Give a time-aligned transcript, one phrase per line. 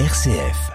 [0.00, 0.72] RCF.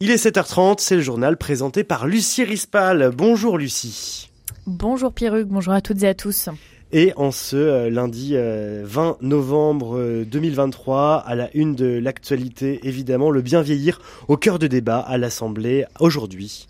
[0.00, 3.10] Il est 7h30, c'est le journal présenté par Lucie Rispal.
[3.14, 4.30] Bonjour Lucie.
[4.66, 6.48] Bonjour Pierruc, bonjour à toutes et à tous.
[6.90, 12.80] Et en ce euh, lundi 20 euh, novembre 2023, euh, à la une de l'actualité,
[12.84, 16.68] évidemment, le bien vieillir au cœur de débat à l'Assemblée aujourd'hui.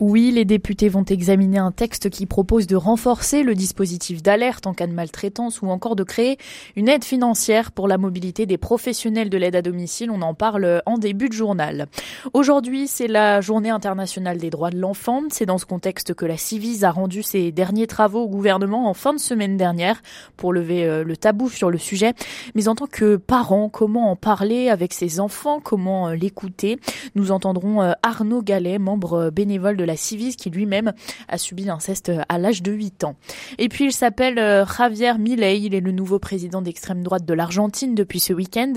[0.00, 4.74] Oui, les députés vont examiner un texte qui propose de renforcer le dispositif d'alerte en
[4.74, 6.36] cas de maltraitance ou encore de créer
[6.74, 10.10] une aide financière pour la mobilité des professionnels de l'aide à domicile.
[10.10, 11.86] On en parle en début de journal.
[12.32, 15.22] Aujourd'hui, c'est la journée internationale des droits de l'enfant.
[15.30, 18.94] C'est dans ce contexte que la Civise a rendu ses derniers travaux au gouvernement en
[18.94, 20.02] fin de semaine dernière
[20.36, 22.14] pour lever euh, le tabou sur le sujet.
[22.56, 26.80] Mais en tant que parents, comment en parler avec ses enfants, comment euh, l'écouter?
[27.14, 30.92] Nous entendrons euh, Arnaud Gallet, membre bénévole de la Civise qui lui-même
[31.28, 33.16] a subi l'inceste à l'âge de 8 ans.
[33.58, 37.34] Et puis il s'appelle euh, Javier Milei, il est le nouveau président d'extrême droite de
[37.34, 38.72] l'Argentine depuis ce week-end,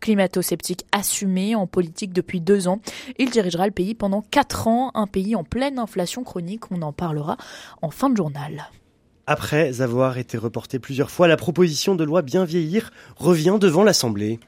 [0.00, 2.80] climato-sceptique assumé en politique depuis deux ans.
[3.18, 6.92] Il dirigera le pays pendant quatre ans, un pays en pleine inflation chronique, on en
[6.92, 7.36] parlera
[7.82, 8.70] en fin de journal.
[9.26, 14.40] Après avoir été reportée plusieurs fois, la proposition de loi Bien vieillir revient devant l'Assemblée.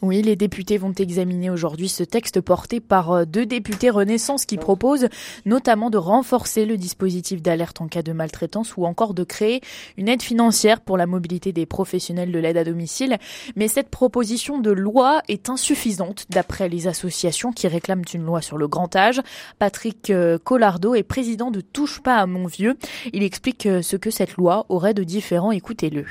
[0.00, 4.56] Oui, les députés vont examiner aujourd'hui ce texte porté par euh, deux députés Renaissance qui
[4.56, 5.08] proposent
[5.44, 9.60] notamment de renforcer le dispositif d'alerte en cas de maltraitance ou encore de créer
[9.96, 13.18] une aide financière pour la mobilité des professionnels de l'aide à domicile.
[13.56, 18.56] Mais cette proposition de loi est insuffisante d'après les associations qui réclament une loi sur
[18.56, 19.20] le grand âge.
[19.58, 22.76] Patrick euh, Collardo est président de Touche pas à mon vieux.
[23.12, 25.50] Il explique euh, ce que cette loi aurait de différent.
[25.50, 26.04] Écoutez-le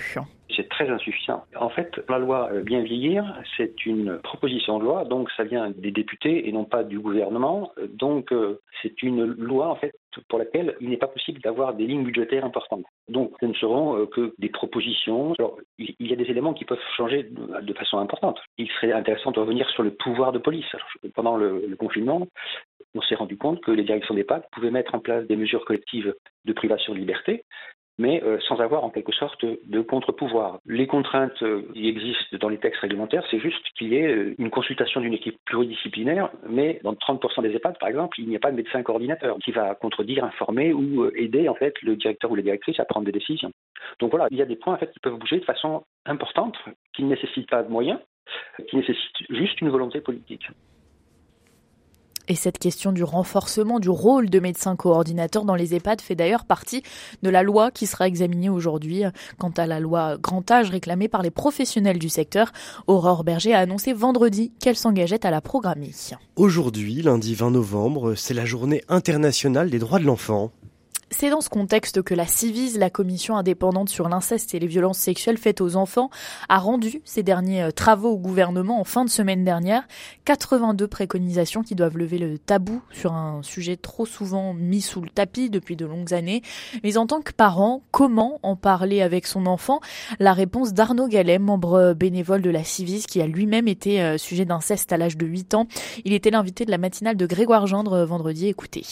[0.56, 1.44] c'est très insuffisant.
[1.56, 5.70] En fait, la loi euh, Bien vieillir, c'est une proposition de loi, donc ça vient
[5.70, 7.72] des députés et non pas du gouvernement.
[7.90, 9.94] Donc euh, c'est une loi en fait
[10.30, 12.86] pour laquelle il n'est pas possible d'avoir des lignes budgétaires importantes.
[13.08, 15.34] Donc ce ne seront euh, que des propositions.
[15.40, 18.40] Alors, il y a des éléments qui peuvent changer de façon importante.
[18.58, 20.66] Il serait intéressant de revenir sur le pouvoir de police.
[21.14, 22.28] pendant le, le confinement,
[22.96, 26.14] on s'est rendu compte que les directions d'EHPAD pouvaient mettre en place des mesures collectives
[26.46, 27.44] de privation de liberté,
[27.98, 30.60] mais euh, sans avoir en quelque sorte de contre-pouvoir.
[30.66, 34.36] Les contraintes euh, qui existent dans les textes réglementaires, c'est juste qu'il y ait euh,
[34.38, 38.40] une consultation d'une équipe pluridisciplinaire, mais dans 30% des EHPAD, par exemple, il n'y a
[38.40, 42.36] pas de médecin coordinateur qui va contredire, informer ou aider en fait le directeur ou
[42.36, 43.52] la directrice à prendre des décisions.
[44.00, 46.56] Donc voilà, il y a des points en fait qui peuvent bouger de façon importante,
[46.94, 48.00] qui ne nécessitent pas de moyens,
[48.70, 50.48] qui nécessitent juste une volonté politique.
[52.30, 56.44] Et cette question du renforcement du rôle de médecin coordinateur dans les EHPAD fait d'ailleurs
[56.44, 56.84] partie
[57.24, 59.04] de la loi qui sera examinée aujourd'hui.
[59.38, 62.52] Quant à la loi grand âge réclamée par les professionnels du secteur,
[62.88, 65.92] Aurore Berger a annoncé vendredi qu'elle s'engageait à la programmer.
[66.36, 70.52] Aujourd'hui, lundi 20 novembre, c'est la journée internationale des droits de l'enfant.
[71.20, 75.00] C'est dans ce contexte que la CIVIS, la commission indépendante sur l'inceste et les violences
[75.00, 76.12] sexuelles faites aux enfants,
[76.48, 79.88] a rendu ses derniers euh, travaux au gouvernement en fin de semaine dernière.
[80.26, 85.10] 82 préconisations qui doivent lever le tabou sur un sujet trop souvent mis sous le
[85.10, 86.44] tapis depuis de longues années.
[86.84, 89.80] Mais en tant que parent, comment en parler avec son enfant?
[90.20, 94.46] La réponse d'Arnaud Gallet, membre bénévole de la CIVIS, qui a lui-même été euh, sujet
[94.46, 95.68] d'inceste à l'âge de 8 ans.
[96.06, 98.50] Il était l'invité de la matinale de Grégoire Gendre euh, vendredi.
[98.50, 98.84] Écoutez.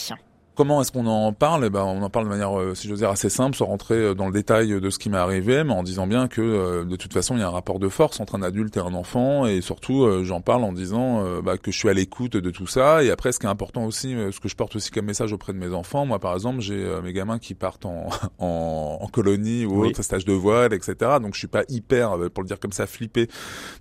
[0.56, 1.66] Comment est-ce qu'on en parle?
[1.66, 3.96] Eh ben, On en parle de manière, euh, si j'ose dire, assez simple, sans rentrer
[3.96, 6.86] euh, dans le détail de ce qui m'est arrivé, mais en disant bien que euh,
[6.86, 8.94] de toute façon, il y a un rapport de force entre un adulte et un
[8.94, 12.68] enfant, et surtout, j'en parle en disant bah, que je suis à l'écoute de tout
[12.68, 13.04] ça.
[13.04, 15.52] Et après, ce qui est important aussi, ce que je porte aussi comme message auprès
[15.52, 19.66] de mes enfants, moi par exemple, j'ai mes gamins qui partent en, en, en colonie
[19.66, 20.96] ou autre, stage de voile, etc.
[21.22, 23.28] Donc je suis pas hyper, pour le dire comme ça, flippé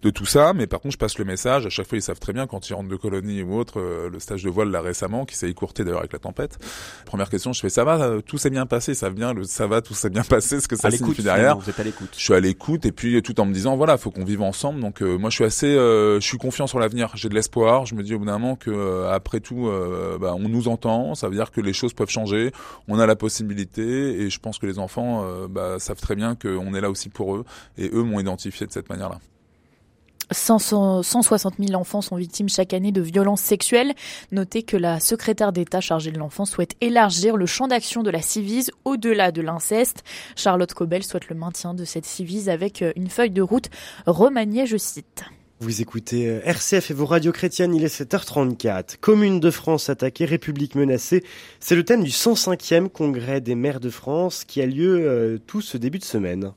[0.03, 1.67] de tout ça, mais par contre, je passe le message.
[1.67, 4.19] À chaque fois, ils savent très bien quand ils rentrent de colonie ou autre, le
[4.19, 6.59] stage de voile là récemment, qui s'est écourté d'ailleurs avec la tempête
[7.05, 9.67] Première question, je fais ça va, euh, tout s'est bien passé, ça vient, le ça
[9.67, 11.57] va, tout s'est bien passé, ce que ça signifie derrière.
[11.59, 12.09] Vous êtes à l'écoute.
[12.17, 14.81] Je suis à l'écoute et puis tout en me disant voilà, faut qu'on vive ensemble.
[14.81, 17.87] Donc euh, moi je suis assez, euh, je suis confiant sur l'avenir, j'ai de l'espoir.
[17.87, 19.71] Je me dis au bout d'un moment que après tout,
[20.21, 22.53] bah, on nous entend, ça veut dire que les choses peuvent changer,
[22.89, 26.75] on a la possibilité et je pense que les enfants bah, savent très bien qu'on
[26.75, 27.45] est là aussi pour eux
[27.79, 29.21] et eux m'ont identifié de cette manière-là.
[30.35, 33.95] 160 000 enfants sont victimes chaque année de violences sexuelles.
[34.33, 38.21] Notez que la secrétaire d'État chargée de l'enfant souhaite élargir le champ d'action de la
[38.21, 40.05] Civise au-delà de l'inceste.
[40.37, 43.71] Charlotte Cobel souhaite le maintien de cette Civise avec euh, une feuille de route
[44.07, 45.25] remaniée, je cite.
[45.61, 48.97] Vous écoutez euh, RCF et vos radios chrétiennes, il est 7h34.
[49.01, 51.25] Commune de France attaquée, République menacée.
[51.61, 55.61] C'est le thème du 105e congrès des maires de France qui a lieu euh, tout
[55.61, 56.53] ce début de semaine.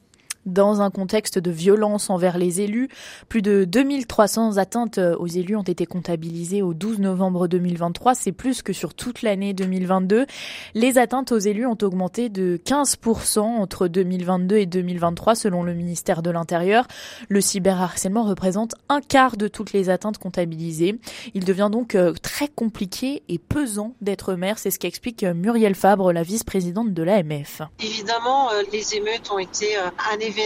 [0.47, 2.87] Dans un contexte de violence envers les élus,
[3.27, 8.15] plus de 2300 atteintes aux élus ont été comptabilisées au 12 novembre 2023.
[8.15, 10.25] C'est plus que sur toute l'année 2022.
[10.73, 16.21] Les atteintes aux élus ont augmenté de 15% entre 2022 et 2023 selon le ministère
[16.21, 16.87] de l'Intérieur.
[17.27, 20.97] Le cyberharcèlement représente un quart de toutes les atteintes comptabilisées.
[21.33, 24.59] Il devient donc euh, très compliqué et pesant d'être maire.
[24.59, 27.63] C'est ce qu'explique euh, Muriel Fabre, la vice-présidente de l'AMF.
[27.83, 30.36] Évidemment, euh, les émeutes ont été un événement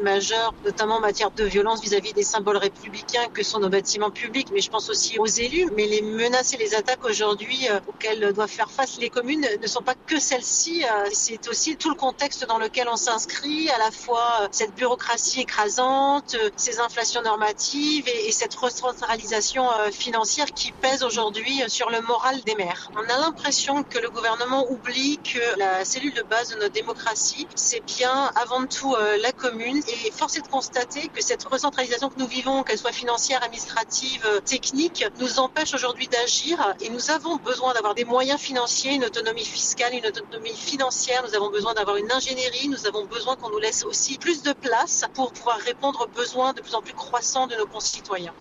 [0.00, 4.48] majeur, notamment en matière de violence vis-à-vis des symboles républicains que sont nos bâtiments publics,
[4.52, 5.68] mais je pense aussi aux élus.
[5.76, 9.82] Mais les menaces et les attaques aujourd'hui auxquelles doivent faire face les communes ne sont
[9.82, 10.84] pas que celles-ci.
[11.12, 16.36] C'est aussi tout le contexte dans lequel on s'inscrit, à la fois cette bureaucratie écrasante,
[16.56, 22.90] ces inflations normatives et, cette recentralisation financière qui pèse aujourd'hui sur le moral des maires.
[22.94, 27.46] On a l'impression que le gouvernement oublie que la cellule de base de notre démocratie,
[27.54, 29.78] c'est bien avant tout euh, la commune.
[29.88, 34.24] Et force est de constater que cette recentralisation que nous vivons, qu'elle soit financière, administrative,
[34.26, 36.74] euh, technique, nous empêche aujourd'hui d'agir.
[36.80, 41.22] Et nous avons besoin d'avoir des moyens financiers, une autonomie fiscale, une autonomie financière.
[41.26, 42.68] Nous avons besoin d'avoir une ingénierie.
[42.68, 46.52] Nous avons besoin qu'on nous laisse aussi plus de place pour pouvoir répondre aux besoins
[46.52, 48.34] de plus en plus croissants de nos concitoyens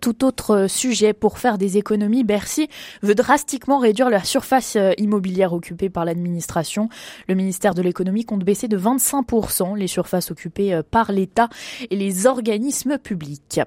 [0.00, 2.68] tout autre sujet pour faire des économies, Bercy
[3.02, 6.88] veut drastiquement réduire la surface euh, immobilière occupée par l'administration.
[7.28, 11.48] Le ministère de l'économie compte baisser de 25% les surfaces occupées euh, par l'État
[11.90, 13.60] et les organismes publics.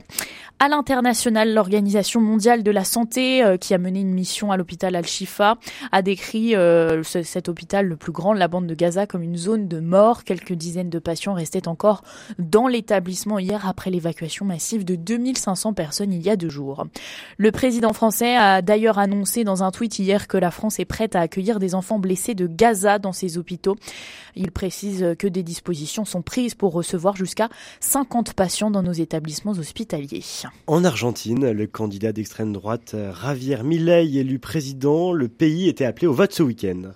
[0.60, 4.96] À l'international, l'Organisation mondiale de la santé, euh, qui a mené une mission à l'hôpital
[4.96, 5.58] Al-Shifa,
[5.92, 6.56] a décrit
[7.04, 10.24] cet hôpital le plus grand de la bande de Gaza comme une zone de mort.
[10.24, 12.04] Quelques dizaines de patients restaient encore
[12.40, 16.86] dans l'établissement hier après l'évacuation massive de 2500 personnes il y a deux jours.
[17.38, 21.16] Le président français a d'ailleurs annoncé dans un tweet hier que la France est prête
[21.16, 23.76] à accueillir des enfants blessés de Gaza dans ses hôpitaux.
[24.36, 27.50] Il précise que des dispositions sont prises pour recevoir jusqu'à
[27.82, 30.24] 50 patients dans nos établissements hospitaliers.
[30.68, 36.14] En Argentine, le candidat d'extrême droite Javier Milei élu président, le pays était appelé au
[36.14, 36.94] vote ce week-end.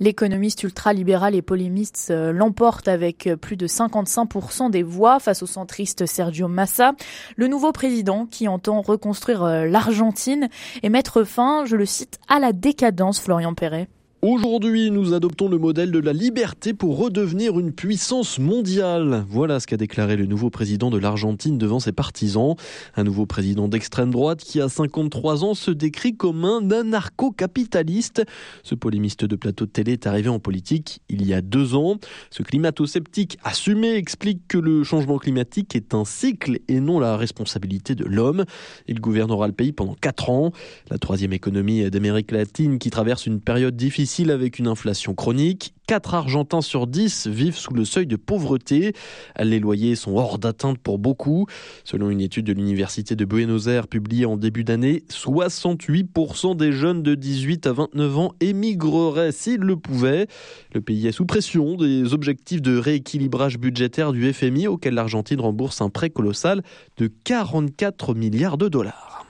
[0.00, 5.46] L'économiste ultra-libéral et polémiste euh, l'emporte avec euh, plus de 55% des voix face au
[5.46, 6.94] centriste Sergio Massa,
[7.36, 10.48] le nouveau président qui entend reconstruire euh, l'Argentine
[10.82, 13.88] et mettre fin, je le cite, à la décadence, Florian Perret.
[14.28, 19.24] Aujourd'hui, nous adoptons le modèle de la liberté pour redevenir une puissance mondiale.
[19.28, 22.56] Voilà ce qu'a déclaré le nouveau président de l'Argentine devant ses partisans.
[22.96, 28.24] Un nouveau président d'extrême droite qui, à 53 ans, se décrit comme un anarcho-capitaliste.
[28.64, 31.94] Ce polémiste de plateau de télé est arrivé en politique il y a deux ans.
[32.32, 37.94] Ce climato-sceptique assumé explique que le changement climatique est un cycle et non la responsabilité
[37.94, 38.44] de l'homme.
[38.88, 40.50] Il gouvernera le pays pendant quatre ans.
[40.90, 45.74] La troisième économie d'Amérique latine qui traverse une période difficile avec une inflation chronique.
[45.86, 48.94] 4 Argentins sur 10 vivent sous le seuil de pauvreté.
[49.38, 51.46] Les loyers sont hors d'atteinte pour beaucoup.
[51.84, 57.02] Selon une étude de l'Université de Buenos Aires publiée en début d'année, 68% des jeunes
[57.02, 60.26] de 18 à 29 ans émigreraient s'ils le pouvaient.
[60.72, 65.82] Le pays est sous pression des objectifs de rééquilibrage budgétaire du FMI auquel l'Argentine rembourse
[65.82, 66.62] un prêt colossal
[66.96, 69.26] de 44 milliards de dollars.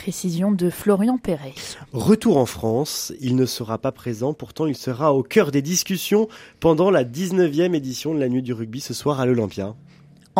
[0.00, 1.52] Précision de Florian Perret.
[1.92, 6.26] Retour en France, il ne sera pas présent, pourtant il sera au cœur des discussions
[6.58, 9.74] pendant la 19e édition de la Nuit du rugby ce soir à l'Olympia.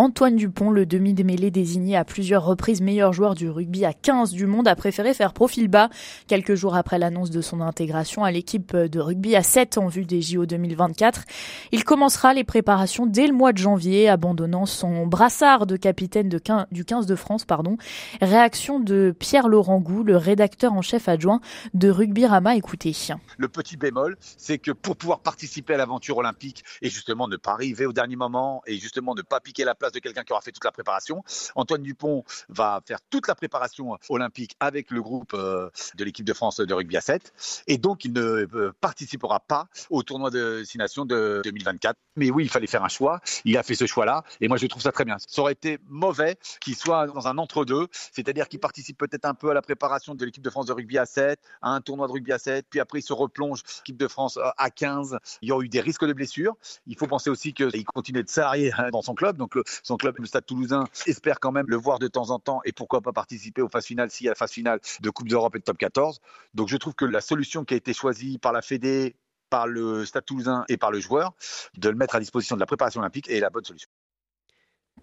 [0.00, 4.46] Antoine Dupont, le demi-démêlé désigné à plusieurs reprises meilleur joueur du rugby à 15 du
[4.46, 5.90] monde, a préféré faire profil bas
[6.26, 10.06] quelques jours après l'annonce de son intégration à l'équipe de rugby à 7 en vue
[10.06, 11.24] des JO 2024.
[11.72, 16.84] Il commencera les préparations dès le mois de janvier, abandonnant son brassard de capitaine du
[16.86, 17.44] 15 de France.
[17.44, 17.76] Pardon.
[18.22, 21.42] Réaction de Pierre-Laurent Gou, le rédacteur en chef adjoint
[21.74, 22.56] de Rugby Rama.
[22.56, 22.96] Écoutez.
[23.36, 27.52] Le petit bémol, c'est que pour pouvoir participer à l'aventure olympique et justement ne pas
[27.52, 30.40] arriver au dernier moment et justement ne pas piquer la place de quelqu'un qui aura
[30.40, 31.22] fait toute la préparation.
[31.54, 36.32] Antoine Dupont va faire toute la préparation olympique avec le groupe euh, de l'équipe de
[36.32, 37.32] France de rugby à 7.
[37.66, 41.96] Et donc, il ne euh, participera pas au tournoi de destination de 2024.
[42.16, 43.20] Mais oui, il fallait faire un choix.
[43.44, 44.24] Il a fait ce choix-là.
[44.40, 45.16] Et moi, je trouve ça très bien.
[45.18, 49.50] Ça aurait été mauvais qu'il soit dans un entre-deux, c'est-à-dire qu'il participe peut-être un peu
[49.50, 52.12] à la préparation de l'équipe de France de rugby à 7, à un tournoi de
[52.12, 55.18] rugby à 7, puis après, il se replonge l'équipe de France euh, à 15.
[55.42, 56.56] Il y aura eu des risques de blessures.
[56.86, 59.36] Il faut penser aussi qu'il continue de salarié hein, dans son club.
[59.36, 62.60] Donc, son club, le Stade toulousain, espère quand même le voir de temps en temps
[62.64, 65.56] et pourquoi pas participer aux phases finales s'il y a phase finale de Coupe d'Europe
[65.56, 66.20] et de Top 14.
[66.54, 69.16] Donc je trouve que la solution qui a été choisie par la Fédé,
[69.50, 71.34] par le Stade toulousain et par le joueur,
[71.76, 73.88] de le mettre à disposition de la préparation olympique est la bonne solution.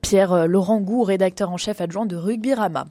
[0.08, 2.86] Pierre Laurent Gou, rédacteur en chef adjoint de Rugby Rama.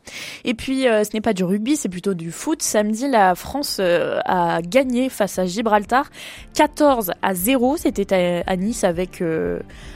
[0.45, 2.61] Et puis, ce n'est pas du rugby, c'est plutôt du foot.
[2.61, 6.11] Samedi, la France a gagné face à Gibraltar
[6.53, 7.79] 14 à 0.
[7.79, 9.23] C'était à, Nice avec,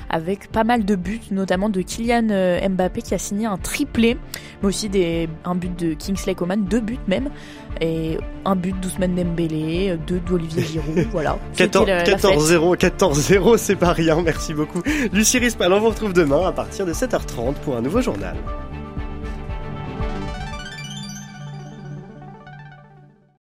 [0.08, 2.28] avec pas mal de buts, notamment de Kylian
[2.70, 4.16] Mbappé qui a signé un triplé,
[4.62, 7.28] mais aussi des, un but de Kingsley Coman, deux buts même,
[7.80, 11.38] et un but d'Ousmane Dembélé, deux d'Olivier Giroud, voilà.
[11.56, 14.82] 14-0, 14-0, c'est pas rien, merci beaucoup.
[15.12, 18.36] Lucie Rispal, on vous retrouve demain à partir de 7h30 pour un nouveau journal.